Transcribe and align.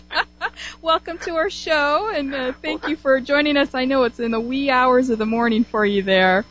Welcome 0.82 1.18
to 1.18 1.36
our 1.36 1.50
show, 1.50 2.10
and 2.14 2.34
uh, 2.34 2.52
thank 2.52 2.86
you 2.86 2.96
for 2.96 3.20
joining 3.20 3.56
us. 3.56 3.74
I 3.74 3.84
know 3.84 4.04
it's 4.04 4.20
in 4.20 4.30
the 4.30 4.40
wee 4.40 4.70
hours 4.70 5.10
of 5.10 5.18
the 5.18 5.26
morning 5.26 5.64
for 5.64 5.84
you 5.84 6.02
there. 6.02 6.44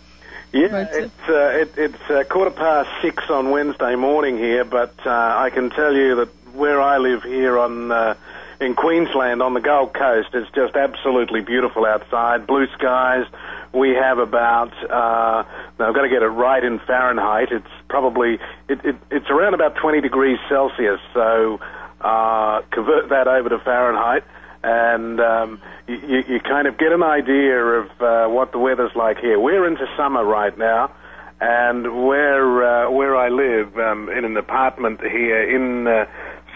Yeah, 0.52 0.68
But, 0.68 0.94
uh, 0.94 0.98
it's 0.98 1.30
uh, 1.30 1.34
it, 1.34 1.74
it's 1.78 2.10
uh, 2.10 2.24
quarter 2.30 2.52
past 2.52 2.90
six 3.02 3.30
on 3.30 3.52
Wednesday 3.52 3.96
morning 3.96 4.38
here, 4.38 4.66
but 4.66 4.96
uh, 5.06 5.10
I 5.10 5.50
can 5.50 5.70
tell 5.70 5.96
you 5.96 6.16
that 6.16 6.30
where 6.54 6.82
I 6.82 6.98
live 6.98 7.24
here 7.24 7.58
on 7.58 7.92
uh, 7.92 8.16
in 8.60 8.76
Queensland 8.76 9.42
on 9.42 9.54
the 9.54 9.62
Gold 9.62 9.94
Coast, 9.94 10.30
it's 10.34 10.52
just 10.52 10.76
absolutely 10.76 11.42
beautiful 11.42 11.86
outside, 11.86 12.48
blue 12.48 12.68
skies. 12.68 13.26
We 13.74 13.92
have 13.92 14.20
about 14.20 14.74
uh, 14.84 15.44
now 15.80 15.88
I've 15.88 15.96
got 15.96 16.02
to 16.02 16.10
get 16.10 16.22
it 16.22 16.28
right 16.28 16.64
in 16.64 16.80
Fahrenheit. 16.80 17.52
It's 17.52 17.66
probably 17.92 18.40
it, 18.70 18.80
it, 18.86 18.96
it's 19.12 19.30
around 19.30 19.54
about 19.54 19.76
20 19.76 20.00
degrees 20.00 20.40
Celsius. 20.48 21.02
So 21.14 21.60
uh, 22.00 22.62
convert 22.72 23.10
that 23.10 23.28
over 23.28 23.50
to 23.50 23.60
Fahrenheit, 23.60 24.24
and 24.64 25.20
um, 25.20 25.62
you, 25.88 26.24
you, 26.28 26.40
kind 26.40 26.68
of 26.68 26.78
get 26.78 26.94
an 26.94 27.04
idea 27.04 27.60
of 27.60 28.02
uh, 28.02 28.28
what 28.28 28.54
the 28.54 28.60
weather's 28.60 28.96
like 28.96 29.20
here. 29.20 29.38
We're 29.38 29.68
into 29.68 29.86
summer 29.98 30.24
right 30.24 30.58
now, 30.58 30.96
and 31.42 32.08
where 32.08 32.64
uh, 32.64 32.90
where 32.90 33.18
I 33.18 33.28
live 33.28 33.78
um, 33.78 34.10
in 34.10 34.24
an 34.24 34.38
apartment 34.38 35.02
here 35.02 35.44
in 35.44 35.86
uh, 35.86 36.06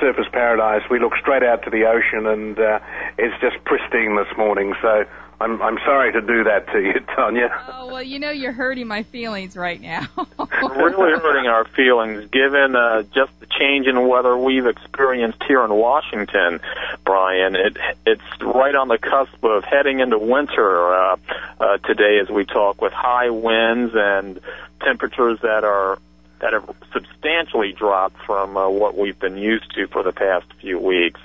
Surfers 0.02 0.32
Paradise, 0.32 0.90
we 0.90 1.00
look 1.00 1.14
straight 1.22 1.44
out 1.44 1.64
to 1.64 1.70
the 1.70 1.84
ocean, 1.84 2.26
and 2.26 2.58
uh, 2.58 2.80
it's 3.18 3.36
just 3.42 3.64
pristine 3.66 4.16
this 4.16 4.38
morning. 4.38 4.74
So. 4.82 5.04
I'm 5.40 5.62
I'm 5.62 5.78
sorry 5.80 6.14
to 6.14 6.22
do 6.22 6.46
that 6.46 6.68
to 6.72 6.82
you, 6.82 7.00
Tanya. 7.16 7.50
Oh 7.68 7.88
well, 7.88 8.04
you 8.04 8.20
know 8.20 8.32
you're 8.32 8.52
hurting 8.52 8.88
my 8.88 9.04
feelings 9.04 9.56
right 9.56 9.82
now. 9.82 10.08
really 10.38 11.12
hurting 11.20 11.48
our 11.48 11.66
feelings 11.66 12.30
given 12.32 12.76
uh, 12.76 13.04
just 13.14 13.38
the 13.40 13.46
change 13.48 13.88
in 13.88 14.08
weather 14.08 14.38
we've 14.38 14.66
experienced 14.66 15.44
here 15.44 15.64
in 15.64 15.74
Washington, 15.74 16.62
Brian. 17.04 17.56
It 17.56 17.78
it's 18.06 18.42
right 18.42 18.76
on 18.76 18.88
the 18.88 18.98
cusp 18.98 19.44
of 19.44 19.64
heading 19.64 20.00
into 20.00 20.18
winter 20.18 20.94
uh, 20.94 21.18
uh, 21.60 21.78
today 21.80 22.20
as 22.20 22.30
we 22.30 22.46
talk 22.46 22.82
with 22.82 22.94
high 22.94 23.30
winds 23.30 23.94
and 23.96 24.40
temperatures 24.82 25.40
that 25.42 25.64
are 25.64 26.00
that 26.40 26.54
have 26.54 26.70
substantially 26.94 27.72
dropped 27.74 28.18
from 28.26 28.56
uh, 28.56 28.70
what 28.70 28.98
we've 28.98 29.20
been 29.20 29.38
used 29.38 29.74
to 29.76 29.88
for 29.88 30.04
the 30.04 30.12
past 30.12 30.46
few 30.62 30.80
weeks. 30.80 31.20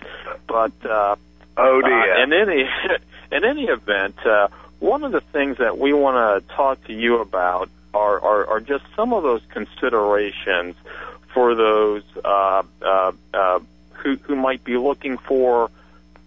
But 0.46 0.72
uh, 0.84 1.16
Oh 1.56 1.80
uh, 1.80 1.86
dear. 1.86 2.22
in 2.22 2.32
any 2.32 2.64
in 3.32 3.44
any 3.44 3.64
event, 3.64 4.16
uh, 4.26 4.48
one 4.78 5.04
of 5.04 5.12
the 5.12 5.20
things 5.20 5.58
that 5.58 5.78
we 5.78 5.92
want 5.92 6.44
to 6.46 6.54
talk 6.54 6.82
to 6.84 6.92
you 6.92 7.20
about 7.20 7.68
are, 7.92 8.20
are 8.20 8.46
are 8.46 8.60
just 8.60 8.84
some 8.96 9.12
of 9.12 9.22
those 9.22 9.42
considerations 9.50 10.76
for 11.34 11.54
those 11.54 12.02
uh, 12.24 12.62
uh, 12.82 13.12
uh, 13.34 13.60
who 13.94 14.16
who 14.16 14.36
might 14.36 14.64
be 14.64 14.76
looking 14.76 15.18
for 15.18 15.70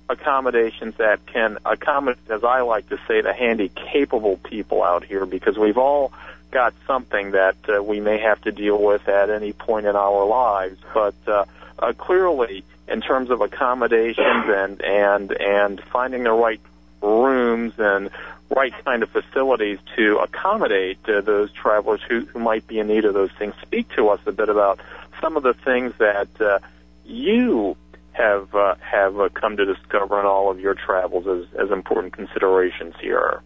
accommodations 0.09 0.95
that 0.97 1.25
can 1.25 1.57
accommodate, 1.65 2.19
as 2.29 2.43
I 2.43 2.61
like 2.61 2.89
to 2.89 2.99
say, 3.07 3.21
the 3.21 3.33
handy 3.33 3.69
capable 3.69 4.37
people 4.37 4.83
out 4.83 5.03
here, 5.03 5.25
because 5.25 5.57
we've 5.57 5.77
all 5.77 6.13
got 6.51 6.73
something 6.85 7.31
that 7.31 7.55
uh, 7.67 7.81
we 7.81 7.99
may 7.99 8.19
have 8.19 8.39
to 8.41 8.51
deal 8.51 8.77
with 8.81 9.07
at 9.07 9.29
any 9.29 9.53
point 9.53 9.85
in 9.85 9.95
our 9.95 10.25
lives. 10.25 10.79
But 10.93 11.15
uh, 11.25 11.45
uh, 11.79 11.93
clearly, 11.93 12.63
in 12.87 13.01
terms 13.01 13.29
of 13.29 13.41
accommodations 13.41 14.45
and 14.47 14.81
and 14.81 15.31
and 15.31 15.81
finding 15.81 16.23
the 16.23 16.31
right 16.31 16.61
rooms 17.03 17.73
and 17.77 18.09
right 18.55 18.73
kind 18.85 19.03
of 19.03 19.09
facilities 19.09 19.79
to 19.95 20.17
accommodate 20.19 20.97
uh, 21.07 21.21
those 21.21 21.51
travelers 21.51 22.01
who, 22.07 22.25
who 22.25 22.39
might 22.39 22.65
be 22.67 22.79
in 22.79 22.87
need 22.87 23.05
of 23.05 23.13
those 23.13 23.31
things. 23.37 23.53
Speak 23.61 23.89
to 23.95 24.09
us 24.09 24.19
a 24.25 24.31
bit 24.31 24.49
about 24.49 24.79
some 25.21 25.37
of 25.37 25.43
the 25.43 25.53
things 25.53 25.93
that 25.99 26.29
uh, 26.41 26.59
you 27.05 27.75
have 28.13 28.53
uh, 28.53 28.75
have 28.79 29.19
uh, 29.19 29.29
come 29.29 29.57
to 29.57 29.65
discover 29.65 30.19
in 30.19 30.25
all 30.25 30.51
of 30.51 30.59
your 30.59 30.75
travels 30.75 31.27
as, 31.27 31.59
as 31.59 31.71
important 31.71 32.13
considerations 32.13 32.93
here. 33.01 33.41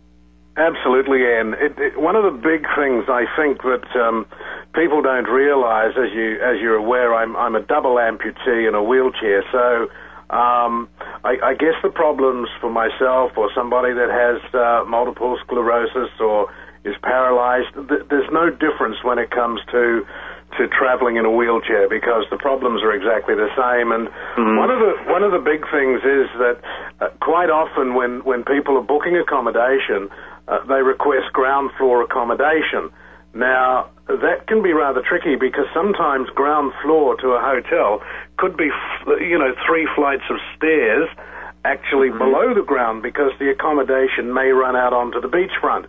Absolutely, 0.58 1.22
and 1.24 1.54
it, 1.54 1.78
it, 1.78 2.02
one 2.02 2.16
of 2.16 2.24
the 2.24 2.32
big 2.32 2.66
things 2.76 3.06
I 3.08 3.26
think 3.38 3.62
that 3.62 3.96
um, 3.96 4.26
people 4.74 5.02
don't 5.04 5.26
realise, 5.26 5.96
as 5.96 6.12
you 6.14 6.40
as 6.42 6.60
you're 6.60 6.76
aware, 6.76 7.14
I'm 7.14 7.36
I'm 7.38 7.56
a 7.56 7.62
double 7.62 7.96
amputee 7.96 8.68
in 8.68 8.76
a 8.76 8.84
wheelchair, 8.84 9.44
so. 9.52 9.90
Um, 10.30 10.90
I, 11.24 11.40
I 11.42 11.54
guess 11.56 11.76
the 11.84 11.90
problems 11.90 12.50
for 12.60 12.70
myself 12.70 13.32
or 13.38 13.50
somebody 13.56 13.94
that 13.94 14.12
has 14.12 14.44
uh, 14.54 14.84
multiple 14.88 15.38
sclerosis 15.46 16.12
or 16.20 16.52
is 16.84 16.96
paralyzed, 17.02 17.72
th- 17.88 18.08
there's 18.10 18.30
no 18.32 18.50
difference 18.50 18.98
when 19.04 19.20
it 19.20 19.32
comes 19.32 19.62
to 19.72 20.06
to 20.56 20.68
traveling 20.70 21.18
in 21.18 21.26
a 21.26 21.32
wheelchair 21.32 21.90
because 21.90 22.24
the 22.32 22.38
problems 22.38 22.82
are 22.82 22.96
exactly 22.96 23.36
the 23.36 23.52
same. 23.60 23.92
And 23.92 24.08
one 24.58 24.72
of 24.72 24.80
the 24.80 24.94
one 25.12 25.24
of 25.24 25.32
the 25.32 25.44
big 25.44 25.64
things 25.72 26.00
is 26.04 26.28
that 26.40 26.58
uh, 27.00 27.10
quite 27.20 27.50
often 27.50 27.96
when 27.96 28.24
when 28.24 28.44
people 28.44 28.78
are 28.78 28.84
booking 28.84 29.18
accommodation, 29.18 30.08
uh, 30.48 30.64
they 30.68 30.82
request 30.82 31.32
ground 31.34 31.72
floor 31.78 32.02
accommodation. 32.04 32.92
Now 33.34 33.90
that 34.08 34.48
can 34.48 34.64
be 34.64 34.72
rather 34.72 35.02
tricky 35.02 35.36
because 35.36 35.66
sometimes 35.74 36.30
ground 36.30 36.72
floor 36.82 37.16
to 37.18 37.28
a 37.36 37.42
hotel 37.42 38.02
could 38.38 38.56
be, 38.56 38.70
you 39.20 39.38
know, 39.38 39.54
three 39.68 39.88
flights 39.96 40.24
of 40.30 40.38
stairs 40.56 41.10
actually 41.66 42.10
below 42.10 42.54
the 42.56 42.64
ground 42.64 43.04
because 43.04 43.32
the 43.40 43.50
accommodation 43.52 44.34
may 44.34 44.50
run 44.56 44.76
out 44.76 44.94
onto 44.94 45.20
the 45.20 45.28
beachfront. 45.28 45.86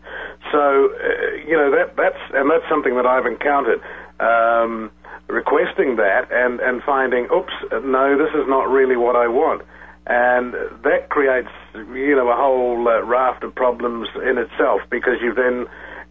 So, 0.51 0.91
uh, 0.91 1.37
you 1.47 1.57
know, 1.57 1.71
that 1.71 1.95
that's 1.97 2.19
and 2.35 2.51
that's 2.51 2.67
something 2.69 2.97
that 2.97 3.07
I've 3.07 3.27
encountered. 3.27 3.81
Um, 4.19 4.91
requesting 5.29 5.97
that 5.97 6.27
and 6.33 6.59
and 6.61 6.83
finding, 6.83 7.29
oops, 7.31 7.53
no, 7.71 8.19
this 8.19 8.35
is 8.35 8.49
not 8.49 8.69
really 8.69 8.97
what 8.97 9.15
I 9.15 9.29
want, 9.29 9.63
and 10.07 10.55
that 10.83 11.11
creates, 11.11 11.53
you 11.75 12.17
know, 12.17 12.29
a 12.29 12.37
whole 12.37 12.89
uh, 12.89 13.03
raft 13.05 13.45
of 13.45 13.55
problems 13.55 14.09
in 14.29 14.39
itself 14.39 14.81
because 14.91 15.21
you 15.23 15.35
then 15.35 15.67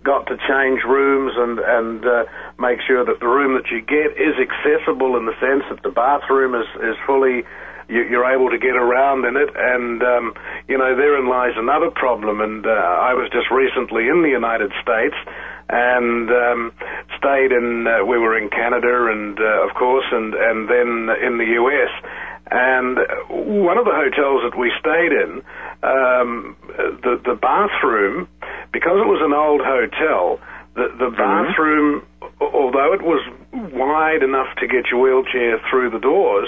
got 0.07 0.23
to 0.31 0.39
change 0.47 0.87
rooms 0.87 1.35
and 1.35 1.59
and 1.59 1.99
uh, 2.07 2.23
make 2.55 2.79
sure 2.87 3.03
that 3.03 3.19
the 3.19 3.27
room 3.27 3.59
that 3.59 3.67
you 3.67 3.83
get 3.83 4.15
is 4.15 4.39
accessible 4.39 5.19
in 5.19 5.27
the 5.27 5.35
sense 5.43 5.67
that 5.67 5.83
the 5.83 5.91
bathroom 5.91 6.55
is 6.55 6.67
is 6.79 6.95
fully 7.03 7.43
you, 7.91 8.07
you're 8.07 8.27
able 8.31 8.49
to 8.49 8.57
get 8.57 8.79
around 8.79 9.27
in 9.27 9.35
it. 9.35 9.51
And 9.51 9.99
um, 10.01 10.25
you 10.71 10.77
know 10.79 10.95
therein 10.95 11.27
lies 11.27 11.59
another 11.59 11.91
problem. 11.91 12.39
And 12.39 12.65
uh, 12.65 12.71
I 12.71 13.19
was 13.19 13.27
just 13.35 13.51
recently 13.51 14.07
in 14.07 14.23
the 14.23 14.31
United 14.31 14.71
States 14.79 15.19
and 15.69 16.31
um, 16.31 16.71
stayed 17.19 17.51
in 17.51 17.83
uh, 17.83 18.05
we 18.07 18.17
were 18.17 18.39
in 18.39 18.47
Canada 18.47 19.11
and 19.11 19.35
uh, 19.35 19.67
of 19.67 19.75
course 19.75 20.07
and 20.11 20.33
and 20.33 20.69
then 20.71 20.89
in 21.19 21.35
the 21.35 21.59
US 21.59 21.91
and 22.49 22.95
one 23.27 23.77
of 23.77 23.83
the 23.83 23.91
hotels 23.91 24.47
that 24.47 24.57
we 24.57 24.71
stayed 24.79 25.11
in 25.11 25.43
um, 25.83 26.55
the 27.03 27.19
the 27.27 27.35
bathroom 27.35 28.27
because 28.77 29.01
it 29.01 29.09
was 29.09 29.21
an 29.25 29.33
old 29.33 29.61
hotel 29.65 30.37
the 30.77 30.93
the 31.01 31.09
mm-hmm. 31.09 31.17
bathroom 31.17 32.05
although 32.39 32.93
it 32.93 33.01
was 33.01 33.25
wide 33.73 34.21
enough 34.21 34.53
to 34.61 34.69
get 34.69 34.85
your 34.93 35.01
wheelchair 35.01 35.57
through 35.69 35.89
the 35.89 35.99
doors 35.99 36.47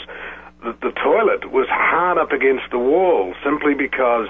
the, 0.61 0.77
the 0.85 0.93
toilet 1.01 1.49
was 1.49 1.65
hard 1.69 2.17
up 2.17 2.31
against 2.31 2.69
the 2.69 2.77
wall 2.77 3.33
simply 3.43 3.73
because 3.73 4.27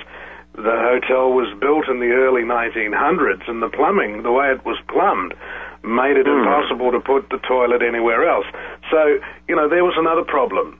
the 0.56 0.76
hotel 0.76 1.32
was 1.32 1.48
built 1.60 1.88
in 1.88 2.00
the 2.00 2.12
early 2.12 2.44
1900s 2.44 3.48
and 3.48 3.62
the 3.62 3.70
plumbing, 3.70 4.24
the 4.24 4.32
way 4.32 4.52
it 4.52 4.66
was 4.66 4.78
plumbed, 4.90 5.34
made 5.84 6.18
it 6.18 6.28
hmm. 6.28 6.44
impossible 6.44 6.92
to 6.92 7.00
put 7.00 7.30
the 7.30 7.40
toilet 7.48 7.82
anywhere 7.82 8.28
else. 8.28 8.46
So, 8.92 9.20
you 9.48 9.56
know, 9.56 9.70
there 9.70 9.84
was 9.84 9.96
another 9.98 10.24
problem. 10.24 10.80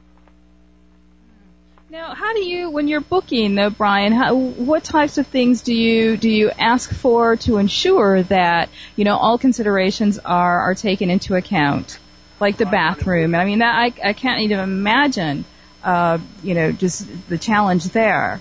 Now, 1.92 2.14
how 2.14 2.34
do 2.36 2.42
you, 2.42 2.70
when 2.70 2.88
you're 2.88 3.02
booking, 3.02 3.56
though, 3.56 3.72
Brian, 3.72 4.14
how, 4.14 4.36
what 4.36 4.84
types 4.84 5.18
of 5.18 5.26
things 5.26 5.64
do 5.64 5.74
you 5.74 6.18
do 6.18 6.30
you 6.30 6.52
ask 6.52 6.94
for 6.94 7.36
to 7.38 7.58
ensure 7.58 8.22
that 8.24 8.70
you 8.96 9.06
know 9.06 9.18
all 9.18 9.40
considerations 9.40 10.20
are 10.20 10.60
are 10.60 10.76
taken 10.76 11.10
into 11.10 11.34
account, 11.34 11.98
like 12.40 12.58
the 12.58 12.68
bathroom? 12.68 13.34
I 13.34 13.44
mean, 13.44 13.60
that 13.60 13.76
I 13.76 14.10
I 14.10 14.14
can't 14.14 14.42
even 14.42 14.60
imagine, 14.60 15.46
uh, 15.84 16.20
you 16.44 16.54
know, 16.54 16.72
just 16.72 17.08
the 17.28 17.40
challenge 17.40 17.86
there. 17.86 18.40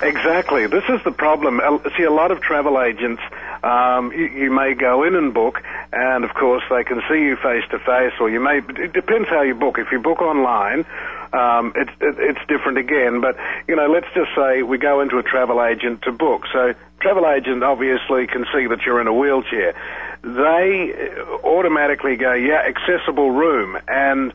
Exactly. 0.00 0.66
This 0.68 0.84
is 0.88 1.00
the 1.04 1.10
problem. 1.10 1.60
See, 1.98 2.04
a 2.04 2.10
lot 2.10 2.30
of 2.30 2.40
travel 2.40 2.80
agents, 2.80 3.20
um, 3.62 4.12
you, 4.12 4.26
you 4.26 4.50
may 4.50 4.72
go 4.72 5.02
in 5.02 5.16
and 5.16 5.34
book, 5.34 5.62
and 5.92 6.24
of 6.24 6.34
course 6.34 6.62
they 6.70 6.84
can 6.84 7.02
see 7.08 7.22
you 7.22 7.36
face 7.36 7.64
to 7.70 7.78
face, 7.78 8.12
or 8.20 8.30
you 8.30 8.40
may. 8.40 8.58
It 8.58 8.92
depends 8.92 9.28
how 9.28 9.42
you 9.42 9.54
book. 9.54 9.78
If 9.78 9.92
you 9.92 10.00
book 10.00 10.20
online, 10.20 10.84
um, 11.32 11.72
it's 11.76 11.90
it, 12.00 12.16
it's 12.18 12.40
different 12.48 12.78
again. 12.78 13.20
But 13.20 13.36
you 13.66 13.76
know, 13.76 13.88
let's 13.88 14.08
just 14.14 14.30
say 14.36 14.62
we 14.62 14.78
go 14.78 15.00
into 15.00 15.18
a 15.18 15.22
travel 15.22 15.62
agent 15.62 16.02
to 16.02 16.12
book. 16.12 16.44
So 16.52 16.74
travel 17.00 17.28
agent 17.28 17.62
obviously 17.62 18.26
can 18.26 18.46
see 18.52 18.66
that 18.66 18.82
you're 18.82 19.00
in 19.00 19.06
a 19.06 19.14
wheelchair. 19.14 19.74
They 20.22 21.12
automatically 21.44 22.16
go, 22.16 22.32
yeah, 22.32 22.62
accessible 22.66 23.30
room, 23.30 23.78
and 23.86 24.32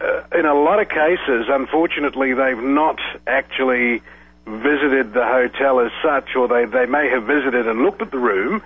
uh, 0.00 0.22
in 0.34 0.46
a 0.46 0.54
lot 0.54 0.80
of 0.80 0.88
cases, 0.88 1.46
unfortunately, 1.48 2.34
they've 2.34 2.62
not 2.62 2.98
actually 3.26 4.02
visited 4.46 5.12
the 5.12 5.24
hotel 5.24 5.80
as 5.80 5.92
such, 6.02 6.34
or 6.34 6.48
they, 6.48 6.64
they 6.64 6.86
may 6.86 7.08
have 7.10 7.24
visited 7.24 7.66
and 7.66 7.82
looked 7.82 8.00
at 8.00 8.10
the 8.10 8.18
room, 8.18 8.62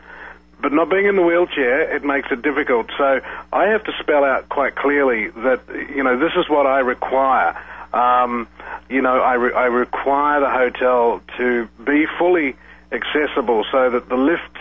but 0.63 0.73
not 0.73 0.89
being 0.89 1.07
in 1.07 1.17
the 1.17 1.23
wheelchair, 1.23 1.95
it 1.95 2.05
makes 2.05 2.31
it 2.31 2.41
difficult. 2.41 2.87
So 2.97 3.21
I 3.53 3.67
have 3.67 3.85
to 3.85 3.93
spell 4.01 4.25
out 4.25 4.49
quite 4.49 4.77
clearly 4.77 5.29
that, 5.29 5.61
you 5.95 6.05
know, 6.05 6.19
this 6.19 6.33
is 6.37 6.49
what 6.49 6.67
I 6.67 6.79
require. 6.81 7.61
Um, 7.93 8.49
you 8.89 9.03
know, 9.03 9.21
I, 9.21 9.35
re- 9.35 9.53
I 9.53 9.67
require 9.67 10.41
the 10.41 10.49
hotel 10.49 11.21
to 11.37 11.69
be 11.85 12.07
fully 12.19 12.57
accessible 12.93 13.65
so 13.71 13.91
that 13.91 14.09
the 14.09 14.17
lifts 14.17 14.61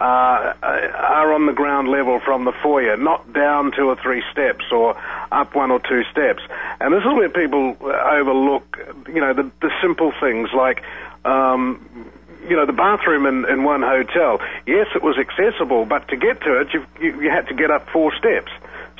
uh, 0.00 0.54
are 0.62 1.32
on 1.32 1.46
the 1.46 1.52
ground 1.52 1.88
level 1.88 2.20
from 2.20 2.44
the 2.44 2.52
foyer, 2.62 2.96
not 2.96 3.32
down 3.32 3.72
two 3.72 3.88
or 3.88 3.96
three 3.96 4.22
steps 4.30 4.64
or 4.70 4.96
up 5.32 5.54
one 5.54 5.70
or 5.70 5.80
two 5.80 6.04
steps. 6.10 6.42
And 6.80 6.92
this 6.94 7.00
is 7.00 7.12
where 7.12 7.28
people 7.28 7.76
overlook, 7.80 8.78
you 9.08 9.20
know, 9.20 9.32
the, 9.32 9.50
the 9.60 9.70
simple 9.82 10.12
things 10.20 10.50
like, 10.52 10.82
um, 11.24 12.10
you 12.48 12.56
know, 12.56 12.66
the 12.66 12.72
bathroom 12.72 13.26
in, 13.26 13.48
in 13.48 13.64
one 13.64 13.82
hotel. 13.82 14.40
Yes, 14.66 14.86
it 14.94 15.02
was 15.02 15.16
accessible, 15.18 15.84
but 15.84 16.08
to 16.08 16.16
get 16.16 16.40
to 16.42 16.60
it, 16.60 16.74
you, 16.74 16.86
you, 17.00 17.22
you 17.22 17.30
had 17.30 17.48
to 17.48 17.54
get 17.54 17.70
up 17.70 17.88
four 17.90 18.14
steps. 18.14 18.52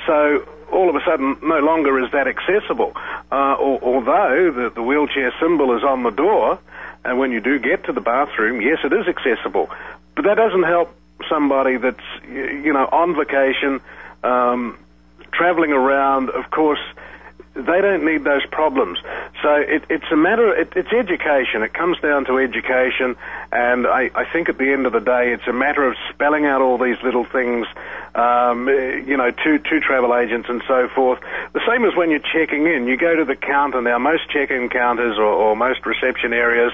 So 0.05 0.47
all 0.71 0.89
of 0.89 0.95
a 0.95 1.03
sudden, 1.05 1.37
no 1.41 1.59
longer 1.59 2.03
is 2.03 2.11
that 2.11 2.27
accessible. 2.27 2.93
Uh, 3.31 3.55
although 3.59 4.51
the, 4.51 4.71
the 4.73 4.83
wheelchair 4.83 5.33
symbol 5.39 5.75
is 5.77 5.83
on 5.83 6.03
the 6.03 6.09
door, 6.09 6.59
and 7.03 7.19
when 7.19 7.31
you 7.31 7.39
do 7.39 7.59
get 7.59 7.85
to 7.85 7.93
the 7.93 8.01
bathroom, 8.01 8.61
yes, 8.61 8.79
it 8.83 8.91
is 8.91 9.07
accessible. 9.07 9.69
But 10.15 10.25
that 10.25 10.35
doesn't 10.35 10.63
help 10.63 10.93
somebody 11.29 11.77
that's, 11.77 11.99
you 12.27 12.73
know, 12.73 12.87
on 12.91 13.15
vacation, 13.15 13.79
um, 14.23 14.77
traveling 15.31 15.71
around. 15.71 16.29
Of 16.29 16.49
course, 16.49 16.79
they 17.55 17.81
don't 17.81 18.05
need 18.05 18.23
those 18.25 18.45
problems. 18.45 18.99
So 19.41 19.55
it, 19.55 19.83
it's 19.89 20.05
a 20.11 20.15
matter, 20.15 20.53
it, 20.53 20.73
it's 20.75 20.91
education. 20.91 21.63
It 21.63 21.73
comes 21.73 21.97
down 21.99 22.25
to 22.25 22.37
education, 22.37 23.15
and 23.51 23.87
I, 23.87 24.11
I 24.13 24.25
think 24.25 24.49
at 24.49 24.57
the 24.57 24.71
end 24.71 24.85
of 24.85 24.91
the 24.91 24.99
day, 24.99 25.33
it's 25.33 25.47
a 25.47 25.53
matter 25.53 25.87
of 25.87 25.95
spelling 26.09 26.45
out 26.45 26.61
all 26.61 26.77
these 26.77 26.97
little 27.01 27.23
things, 27.23 27.65
um, 28.13 28.67
you 28.67 29.15
know, 29.15 29.31
to, 29.31 29.57
to 29.57 29.79
travel 29.79 30.15
agents 30.15 30.49
and 30.49 30.61
so 30.67 30.89
forth. 30.89 31.19
The 31.53 31.61
same 31.65 31.85
as 31.85 31.95
when 31.95 32.09
you're 32.09 32.19
checking 32.19 32.67
in. 32.67 32.87
You 32.87 32.97
go 32.97 33.15
to 33.15 33.25
the 33.25 33.37
counter 33.37 33.81
now, 33.81 33.97
most 33.99 34.29
check-in 34.29 34.69
counters 34.69 35.17
or, 35.17 35.23
or 35.23 35.55
most 35.55 35.85
reception 35.85 36.33
areas 36.33 36.73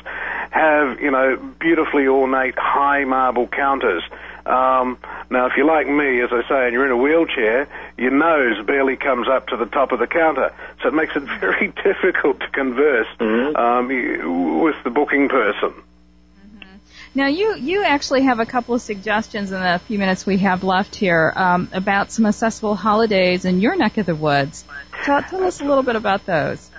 have, 0.49 0.99
you 0.99 1.11
know, 1.11 1.37
beautifully 1.59 2.07
ornate 2.07 2.57
high 2.57 3.03
marble 3.05 3.47
counters. 3.47 4.03
Um, 4.45 4.97
now, 5.31 5.45
if 5.45 5.53
you're 5.55 5.65
like 5.65 5.87
me, 5.87 6.19
as 6.19 6.29
I 6.33 6.45
say, 6.49 6.65
and 6.65 6.73
you're 6.73 6.85
in 6.85 6.91
a 6.91 6.97
wheelchair, 6.97 7.69
your 7.97 8.11
nose 8.11 8.65
barely 8.65 8.97
comes 8.97 9.29
up 9.29 9.47
to 9.47 9.55
the 9.55 9.65
top 9.65 9.93
of 9.93 9.99
the 9.99 10.05
counter, 10.05 10.53
so 10.81 10.89
it 10.89 10.93
makes 10.93 11.15
it 11.15 11.21
very 11.39 11.69
difficult 11.69 12.41
to 12.41 12.49
converse 12.49 13.07
mm-hmm. 13.17 13.55
um, 13.55 14.59
with 14.59 14.75
the 14.83 14.89
booking 14.89 15.29
person. 15.29 15.69
Mm-hmm. 15.69 16.75
Now, 17.15 17.27
you, 17.27 17.55
you 17.55 17.81
actually 17.85 18.23
have 18.23 18.41
a 18.41 18.45
couple 18.45 18.75
of 18.75 18.81
suggestions 18.81 19.53
in 19.53 19.61
the 19.61 19.79
few 19.79 19.97
minutes 19.97 20.25
we 20.25 20.39
have 20.39 20.65
left 20.65 20.95
here 20.95 21.31
um, 21.33 21.69
about 21.71 22.11
some 22.11 22.25
accessible 22.25 22.75
holidays 22.75 23.45
in 23.45 23.61
your 23.61 23.77
neck 23.77 23.97
of 23.97 24.05
the 24.05 24.15
woods. 24.15 24.65
Tell, 25.05 25.23
tell 25.23 25.45
us 25.45 25.61
a 25.61 25.63
little 25.63 25.83
bit 25.83 25.95
about 25.95 26.25
those. 26.25 26.70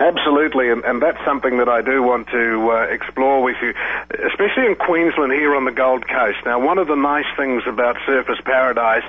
Absolutely, 0.00 0.70
and, 0.70 0.82
and 0.86 1.02
that's 1.02 1.22
something 1.26 1.58
that 1.58 1.68
I 1.68 1.82
do 1.82 2.02
want 2.02 2.28
to 2.28 2.70
uh, 2.70 2.74
explore 2.84 3.42
with 3.42 3.56
you, 3.60 3.74
especially 4.10 4.64
in 4.64 4.74
Queensland 4.74 5.30
here 5.30 5.54
on 5.54 5.66
the 5.66 5.72
Gold 5.72 6.08
Coast. 6.08 6.38
Now, 6.46 6.58
one 6.58 6.78
of 6.78 6.88
the 6.88 6.96
nice 6.96 7.26
things 7.36 7.64
about 7.66 7.96
Surfers 8.08 8.42
Paradise 8.42 9.04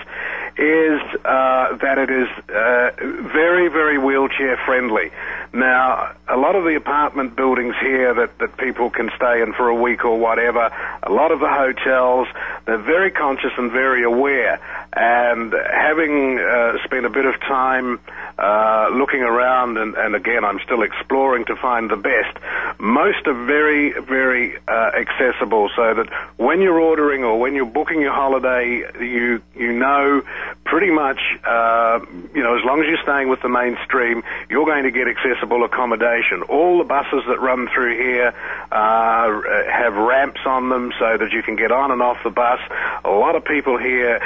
is 0.57 0.99
uh, 1.23 1.77
that 1.77 1.97
it 1.97 2.09
is 2.09 2.27
uh, 2.49 2.91
very, 3.31 3.69
very 3.69 3.97
wheelchair 3.97 4.57
friendly. 4.65 5.11
Now, 5.53 6.13
a 6.27 6.35
lot 6.35 6.57
of 6.57 6.65
the 6.65 6.75
apartment 6.75 7.37
buildings 7.37 7.75
here 7.79 8.13
that, 8.13 8.37
that 8.39 8.57
people 8.57 8.89
can 8.89 9.11
stay 9.15 9.41
in 9.41 9.53
for 9.53 9.69
a 9.69 9.75
week 9.75 10.03
or 10.03 10.19
whatever, 10.19 10.71
a 11.03 11.11
lot 11.11 11.31
of 11.31 11.39
the 11.39 11.47
hotels, 11.47 12.27
they're 12.65 12.77
very 12.77 13.11
conscious 13.11 13.51
and 13.57 13.71
very 13.71 14.03
aware. 14.03 14.59
And 14.91 15.53
having 15.53 16.37
uh, 16.37 16.83
spent 16.83 17.05
a 17.05 17.09
bit 17.09 17.25
of 17.25 17.39
time 17.39 18.01
uh, 18.41 18.89
looking 18.93 19.21
around, 19.21 19.77
and, 19.77 19.95
and 19.95 20.15
again, 20.15 20.43
I'm 20.43 20.59
still 20.65 20.81
exploring 20.81 21.45
to 21.45 21.55
find 21.55 21.89
the 21.91 21.95
best, 21.95 22.37
most 22.79 23.27
are 23.27 23.45
very, 23.45 23.93
very 24.01 24.57
uh, 24.67 24.91
accessible 24.97 25.69
so 25.75 25.93
that 25.93 26.09
when 26.37 26.61
you're 26.61 26.79
ordering 26.79 27.23
or 27.23 27.39
when 27.39 27.53
you're 27.53 27.65
booking 27.65 28.01
your 28.01 28.13
holiday, 28.13 28.83
you, 28.99 29.41
you 29.55 29.73
know 29.73 30.23
pretty 30.65 30.89
much, 30.89 31.19
uh, 31.45 31.99
you 32.33 32.41
know, 32.41 32.57
as 32.57 32.63
long 32.65 32.81
as 32.81 32.87
you're 32.87 33.03
staying 33.03 33.29
with 33.29 33.41
the 33.41 33.49
mainstream, 33.49 34.23
you're 34.49 34.65
going 34.65 34.83
to 34.83 34.91
get 34.91 35.07
accessible 35.07 35.63
accommodation. 35.63 36.41
All 36.43 36.79
the 36.79 36.83
buses 36.83 37.23
that 37.27 37.39
run 37.39 37.67
through 37.73 37.97
here 37.97 38.33
uh, 38.71 39.41
have 39.69 39.95
ramps 39.95 40.41
on 40.45 40.69
them 40.69 40.91
so 40.97 41.17
that 41.17 41.31
you 41.31 41.43
can 41.43 41.55
get 41.55 41.71
on 41.71 41.91
and 41.91 42.01
off 42.01 42.17
the 42.23 42.31
bus. 42.31 42.59
A 43.05 43.09
lot 43.09 43.35
of 43.35 43.45
people 43.45 43.77
here. 43.77 44.19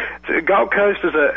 Gold 0.46 0.72
Coast 0.72 1.00
is 1.04 1.14
a 1.14 1.34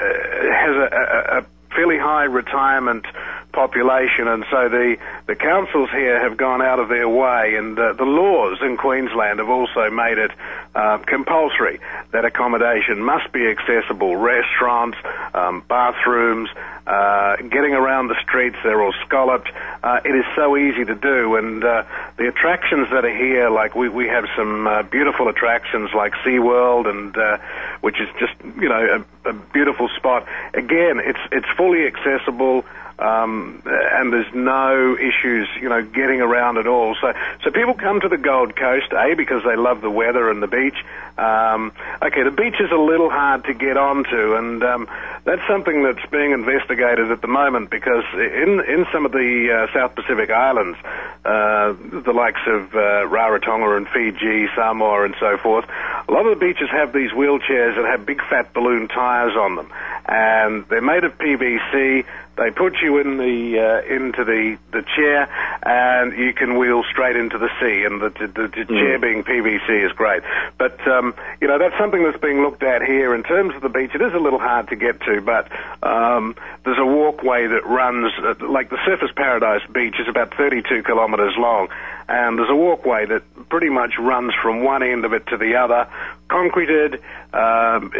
has 0.52 0.76
a, 0.76 0.88
a, 0.92 1.38
a 1.38 1.46
fairly 1.78 1.96
high 1.96 2.24
retirement 2.24 3.06
population, 3.52 4.26
and 4.26 4.44
so 4.50 4.68
the, 4.68 4.96
the 5.26 5.36
councils 5.36 5.88
here 5.90 6.18
have 6.18 6.36
gone 6.36 6.60
out 6.60 6.80
of 6.80 6.88
their 6.88 7.08
way, 7.08 7.54
and 7.54 7.78
uh, 7.78 7.92
the 7.92 8.04
laws 8.04 8.58
in 8.62 8.76
Queensland 8.76 9.38
have 9.38 9.48
also 9.48 9.88
made 9.88 10.18
it 10.18 10.32
uh, 10.74 10.98
compulsory 10.98 11.78
that 12.10 12.24
accommodation 12.24 13.00
must 13.00 13.30
be 13.32 13.46
accessible. 13.46 14.16
Restaurants, 14.16 14.98
um, 15.34 15.62
bathrooms, 15.68 16.50
uh, 16.88 17.36
getting 17.36 17.74
around 17.74 18.08
the 18.08 18.16
streets, 18.22 18.56
they're 18.64 18.82
all 18.82 18.94
scalloped. 19.04 19.50
Uh, 19.82 20.00
it 20.06 20.14
is 20.14 20.24
so 20.34 20.56
easy 20.56 20.86
to 20.86 20.94
do, 20.94 21.36
and 21.36 21.62
uh, 21.62 21.84
the 22.16 22.28
attractions 22.28 22.88
that 22.90 23.04
are 23.04 23.14
here, 23.14 23.50
like 23.50 23.74
we, 23.74 23.90
we 23.90 24.06
have 24.06 24.24
some 24.34 24.66
uh, 24.66 24.82
beautiful 24.84 25.28
attractions 25.28 25.90
like 25.94 26.14
SeaWorld, 26.24 26.88
and 26.88 27.16
uh, 27.16 27.36
which 27.82 28.00
is 28.00 28.08
just 28.18 28.32
you 28.58 28.70
know 28.70 29.04
a, 29.26 29.28
a 29.28 29.32
beautiful 29.34 29.88
spot. 29.96 30.26
Again, 30.54 30.98
it's 30.98 31.20
it's 31.30 31.48
fully 31.58 31.86
accessible 31.86 32.64
um, 32.98 33.62
and 33.64 34.12
there's 34.12 34.32
no 34.34 34.96
issues, 34.96 35.48
you 35.60 35.68
know, 35.68 35.82
getting 35.82 36.20
around 36.20 36.58
at 36.58 36.66
all. 36.66 36.96
So, 37.00 37.12
so 37.44 37.50
people 37.50 37.74
come 37.74 38.00
to 38.00 38.08
the 38.08 38.18
Gold 38.18 38.56
Coast, 38.56 38.92
a 38.92 39.14
because 39.14 39.44
they 39.44 39.56
love 39.56 39.80
the 39.80 39.90
weather 39.90 40.30
and 40.30 40.42
the 40.42 40.48
beach. 40.48 40.76
Um, 41.16 41.72
okay, 42.02 42.22
the 42.22 42.30
beach 42.30 42.56
is 42.60 42.70
a 42.70 42.76
little 42.76 43.10
hard 43.10 43.44
to 43.44 43.54
get 43.54 43.76
onto, 43.76 44.34
and 44.34 44.62
um, 44.62 44.88
that's 45.24 45.42
something 45.48 45.82
that's 45.82 46.04
being 46.10 46.32
investigated 46.32 47.10
at 47.10 47.20
the 47.20 47.28
moment 47.28 47.70
because 47.70 48.04
in 48.14 48.60
in 48.66 48.86
some 48.92 49.04
of 49.04 49.12
the 49.12 49.50
uh, 49.50 49.72
South 49.72 49.94
Pacific 49.94 50.30
islands, 50.30 50.78
uh, 51.24 51.74
the 51.90 52.12
likes 52.12 52.40
of 52.46 52.74
uh, 52.74 53.06
Rarotonga 53.06 53.76
and 53.76 53.88
Fiji, 53.88 54.48
Samoa, 54.54 55.04
and 55.04 55.14
so 55.20 55.36
forth, 55.38 55.66
a 56.08 56.12
lot 56.12 56.26
of 56.26 56.38
the 56.38 56.46
beaches 56.46 56.68
have 56.70 56.92
these 56.92 57.10
wheelchairs 57.10 57.76
that 57.76 57.84
have 57.84 58.06
big 58.06 58.22
fat 58.30 58.52
balloon 58.54 58.88
tires 58.88 59.36
on 59.36 59.56
them, 59.56 59.70
and 60.08 60.66
they're 60.68 60.80
made 60.80 61.04
of 61.04 61.18
PVC. 61.18 62.04
They 62.36 62.50
put 62.52 62.76
you 62.80 62.98
in 62.98 63.18
the 63.18 63.58
uh, 63.58 63.94
into 63.94 64.24
the 64.24 64.56
the 64.70 64.82
chair, 64.96 65.28
and 65.62 66.16
you 66.16 66.32
can 66.32 66.56
wheel 66.56 66.82
straight 66.90 67.16
into 67.16 67.36
the 67.36 67.50
sea. 67.60 67.84
And 67.84 68.00
the, 68.00 68.10
the, 68.10 68.26
the 68.26 68.48
mm. 68.48 68.68
chair 68.68 68.98
being 68.98 69.24
PVC 69.24 69.84
is 69.84 69.92
great. 69.92 70.22
But 70.56 70.86
um, 70.86 71.14
you 71.40 71.48
know 71.48 71.58
that's 71.58 71.76
something 71.76 72.02
that's 72.02 72.18
being 72.18 72.40
looked 72.40 72.62
at 72.62 72.82
here 72.82 73.14
in 73.14 73.22
terms 73.22 73.54
of 73.54 73.60
the 73.60 73.68
beach. 73.68 73.90
It 73.94 74.00
is 74.00 74.14
a 74.14 74.18
little 74.18 74.38
hard 74.38 74.68
to 74.68 74.76
get 74.76 75.00
to, 75.02 75.20
but 75.20 75.50
um, 75.82 76.36
there's 76.64 76.78
a 76.78 76.86
walkway 76.86 77.48
that 77.48 77.66
runs 77.66 78.12
uh, 78.18 78.34
like 78.46 78.70
the 78.70 78.76
Surfers 78.76 79.14
Paradise 79.14 79.66
Beach 79.70 79.96
is 79.98 80.08
about 80.08 80.32
32 80.34 80.84
kilometres 80.84 81.34
long, 81.36 81.68
and 82.08 82.38
there's 82.38 82.50
a 82.50 82.56
walkway 82.56 83.04
that 83.06 83.22
pretty 83.48 83.68
much 83.68 83.98
runs 83.98 84.32
from 84.40 84.62
one 84.62 84.82
end 84.82 85.04
of 85.04 85.12
it 85.12 85.26
to 85.26 85.36
the 85.36 85.56
other, 85.56 85.88
concreted, 86.28 87.02
um, 87.32 87.92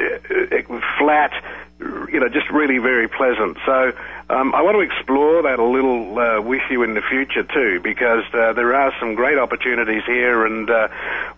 flat 0.98 1.32
you 1.80 2.20
know, 2.20 2.28
just 2.28 2.50
really 2.50 2.78
very 2.78 3.08
pleasant. 3.08 3.56
So 3.64 3.92
um, 4.30 4.54
I 4.54 4.62
want 4.62 4.76
to 4.76 4.80
explore 4.80 5.42
that 5.42 5.58
a 5.58 5.64
little 5.64 6.18
uh, 6.18 6.40
with 6.40 6.62
you 6.70 6.82
in 6.82 6.94
the 6.94 7.02
future 7.02 7.44
too, 7.44 7.80
because 7.80 8.25
uh, 8.35 8.52
there 8.52 8.75
are 8.75 8.92
some 8.99 9.14
great 9.14 9.38
opportunities 9.38 10.02
here, 10.04 10.44
and 10.44 10.68
uh, 10.68 10.88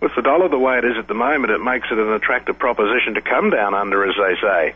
with 0.00 0.12
the 0.16 0.22
dollar 0.22 0.48
the 0.48 0.58
way 0.58 0.78
it 0.78 0.84
is 0.84 0.96
at 0.96 1.08
the 1.08 1.14
moment, 1.14 1.52
it 1.52 1.62
makes 1.62 1.88
it 1.90 1.98
an 1.98 2.12
attractive 2.12 2.58
proposition 2.58 3.14
to 3.14 3.20
come 3.20 3.50
down 3.50 3.74
under, 3.74 4.04
as 4.04 4.14
they 4.16 4.36
say. 4.40 4.74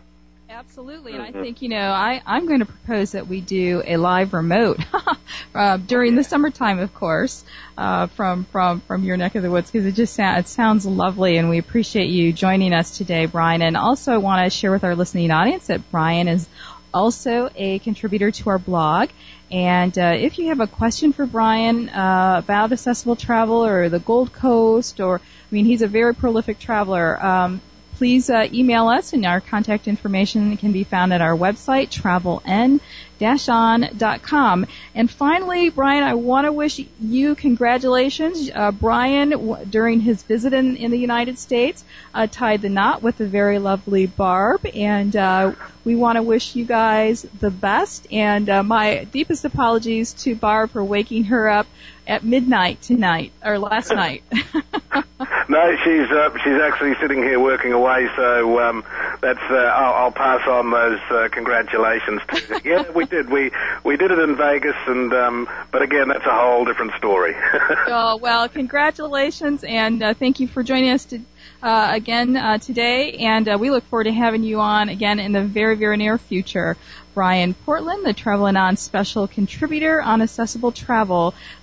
Absolutely, 0.77 1.13
and 1.13 1.23
I 1.23 1.31
mm-hmm. 1.31 1.41
think 1.41 1.63
you 1.63 1.69
know 1.69 1.89
I 1.93 2.21
I'm 2.27 2.49
going 2.49 2.59
to 2.59 2.67
propose 2.67 3.13
that 3.13 3.29
we 3.29 3.41
do 3.41 3.85
a 3.87 3.97
live 3.97 4.35
remote 4.35 4.81
uh, 5.55 5.77
during 5.77 6.17
the 6.17 6.25
summertime, 6.25 6.81
of 6.81 6.93
course, 6.93 7.45
uh, 7.79 8.09
from 8.09 8.43
from 8.47 8.81
from 8.81 9.05
your 9.05 9.17
neck 9.17 9.37
of 9.37 9.45
the 9.45 9.53
woods 9.53 9.71
because 9.71 9.87
it 9.87 9.93
just 9.93 10.15
sounds 10.15 10.41
it 10.41 10.49
sounds 10.49 10.85
lovely, 10.85 11.37
and 11.37 11.49
we 11.49 11.59
appreciate 11.59 12.09
you 12.09 12.33
joining 12.33 12.73
us 12.73 12.99
today, 12.99 13.27
Brian. 13.27 13.63
And 13.63 13.77
also, 13.77 14.15
I 14.15 14.17
want 14.17 14.45
to 14.45 14.51
share 14.51 14.73
with 14.73 14.83
our 14.83 14.97
listening 14.97 15.31
audience 15.31 15.69
that 15.69 15.93
Brian 15.93 16.27
is 16.27 16.49
also 16.93 17.51
a 17.55 17.79
contributor 17.79 18.33
to 18.33 18.51
our 18.51 18.59
blog. 18.59 19.11
And 19.53 19.97
uh, 19.97 20.17
if 20.19 20.41
you 20.41 20.49
have 20.49 20.59
a 20.59 20.67
question 20.67 21.13
for 21.13 21.25
Brian 21.25 21.89
uh, 21.89 22.41
about 22.43 22.73
accessible 22.73 23.15
travel 23.15 23.65
or 23.65 23.89
the 23.89 24.01
Gold 24.01 24.33
Coast, 24.33 24.99
or 24.99 25.21
I 25.21 25.55
mean, 25.55 25.67
he's 25.67 25.83
a 25.83 25.87
very 25.87 26.17
prolific 26.17 26.59
traveler. 26.59 27.25
Um, 27.25 27.61
please 27.97 28.31
uh, 28.31 28.47
email 28.53 28.89
us, 28.89 29.13
and 29.13 29.25
our 29.25 29.41
contact 29.41 29.89
information 29.89 30.57
can 30.57 30.73
be 30.73 30.85
found 30.85 31.13
at 31.13 31.21
our 31.21 31.37
website, 31.37 31.91
traveln-on.com. 33.25 34.67
And 34.95 35.11
finally, 35.11 35.71
Brian, 35.71 36.05
I 36.05 36.15
want 36.15 36.47
to 36.47 36.53
wish 36.53 36.81
you 37.01 37.35
congratulations. 37.35 38.51
Uh, 38.55 38.71
Brian, 38.71 39.31
w- 39.31 39.65
during 39.65 40.01
his 40.01 40.23
visit 40.23 40.53
in, 40.53 40.77
in 40.77 40.91
the 40.91 40.99
United 40.99 41.39
States, 41.39 41.85
uh, 42.13 42.27
tied 42.31 42.63
the 42.63 42.69
knot 42.69 43.03
with 43.03 43.21
a 43.21 43.27
very 43.27 43.59
lovely 43.59 44.07
Barb, 44.07 44.67
and 44.75 45.15
uh, 45.17 45.53
we 45.85 45.97
want 45.97 46.17
to 46.17 46.23
wish 46.23 46.57
you 46.57 46.65
guys 46.65 47.23
the 47.41 47.51
best. 47.51 48.07
And 48.13 48.49
uh, 48.49 48.63
my 48.63 49.05
deepest 49.05 49.45
apologies 49.45 50.13
to 50.25 50.35
Barb 50.35 50.71
for 50.71 50.85
waking 50.85 51.25
her 51.25 51.49
up 51.49 51.67
at 52.07 52.23
midnight 52.23 52.83
tonight 52.83 53.33
or 53.45 53.59
last 53.59 53.91
night. 53.95 54.23
no, 55.49 55.77
she's 55.85 56.11
uh, 56.11 56.31
she's 56.43 56.61
actually 56.61 56.95
sitting 57.01 57.23
here 57.23 57.41
working 57.41 57.73
away. 57.73 58.09
So 58.17 58.61
um, 58.61 58.85
that's 59.21 59.43
uh, 59.51 59.55
I'll, 59.55 60.05
I'll 60.05 60.13
pass 60.13 60.47
on 60.47 60.71
those 60.71 61.01
uh, 61.11 61.29
congratulations. 61.31 62.21
To 62.29 62.61
yeah, 62.65 62.91
we 62.91 63.07
did. 63.15 63.31
We 63.31 63.51
we 63.85 63.97
did 63.97 64.11
it 64.11 64.19
in 64.19 64.37
Vegas, 64.37 64.77
and 64.87 65.13
um, 65.13 65.49
but 65.71 65.83
again, 65.83 66.09
that's 66.09 66.27
a 66.27 66.35
whole 66.35 66.65
different 66.65 66.93
story. 66.99 67.35
oh 67.87 68.17
well, 68.21 68.49
congratulations, 68.49 69.63
and 69.65 70.03
uh, 70.03 70.15
thank 70.15 70.41
you 70.41 70.49
for 70.49 70.63
joining 70.63 70.91
us 70.91 71.05
to, 71.07 71.21
uh, 71.63 71.91
again 71.93 72.37
uh, 72.37 72.59
today. 72.59 73.13
And 73.13 73.49
uh, 73.49 73.57
we 73.59 73.71
look 73.71 73.85
forward 73.85 74.05
to 74.05 74.13
having 74.13 74.43
you 74.43 74.61
on 74.61 74.89
again 74.89 75.21
in 75.21 75.33
the 75.33 75.43
very 75.43 75.77
very 75.77 75.97
near 75.97 76.19
future. 76.19 76.77
Brian 77.15 77.55
Portland, 77.55 78.05
the 78.05 78.13
Travel 78.13 78.47
and 78.47 78.59
On 78.59 78.77
special 78.77 79.29
contributor 79.29 80.03
on 80.03 80.21
accessible 80.21 80.73
travel. 80.73 81.33